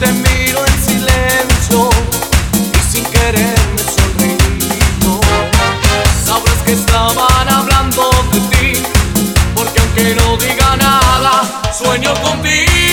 Te 0.00 0.12
miro 0.12 0.64
en 0.66 0.84
silencio 0.84 1.88
y 2.52 2.92
sin 2.92 3.04
querer 3.04 3.54
me 3.74 3.82
sonrió. 3.82 5.20
Sabrás 6.26 6.62
que 6.64 6.72
estaban 6.72 7.48
hablando 7.48 8.10
de 8.32 8.40
ti, 8.40 8.82
porque 9.54 9.80
aunque 9.80 10.14
no 10.16 10.36
diga 10.36 10.76
nada, 10.76 11.72
sueño 11.72 12.12
conmigo. 12.22 12.83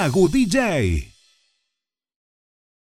Nagu 0.00 0.30
DJ. 0.32 1.09